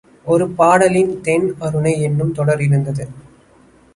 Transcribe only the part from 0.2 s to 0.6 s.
ஒரு